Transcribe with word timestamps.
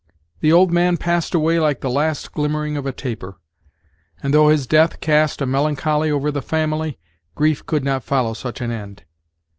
The 0.39 0.51
old 0.51 0.71
man 0.71 0.97
passed 0.97 1.35
away 1.35 1.59
like 1.59 1.81
the 1.81 1.89
last 1.91 2.31
glimmering 2.31 2.75
of 2.75 2.87
a 2.87 2.91
taper; 2.91 3.37
and, 4.23 4.33
though 4.33 4.47
his 4.47 4.65
death 4.65 4.99
cast 4.99 5.43
a 5.43 5.45
melancholy 5.45 6.09
over 6.09 6.31
the 6.31 6.41
family, 6.41 6.97
grief 7.35 7.63
could 7.67 7.83
not 7.83 8.01
follow 8.03 8.33
such 8.33 8.61
an 8.61 8.71
end. 8.71 9.03